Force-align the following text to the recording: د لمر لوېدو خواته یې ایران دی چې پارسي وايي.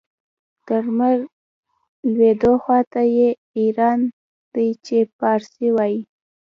د 0.65 0.69
لمر 0.85 1.17
لوېدو 2.13 2.53
خواته 2.63 3.01
یې 3.17 3.29
ایران 3.59 3.99
دی 4.53 4.69
چې 4.85 4.97
پارسي 5.19 5.67
وايي. 5.75 5.99